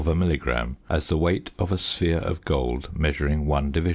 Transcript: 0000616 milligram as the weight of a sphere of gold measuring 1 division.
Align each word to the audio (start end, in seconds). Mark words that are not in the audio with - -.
0000616 0.03 0.15
milligram 0.17 0.77
as 0.89 1.05
the 1.05 1.15
weight 1.17 1.51
of 1.59 1.71
a 1.71 1.77
sphere 1.77 2.17
of 2.17 2.43
gold 2.43 2.89
measuring 2.97 3.45
1 3.45 3.69
division. 3.71 3.89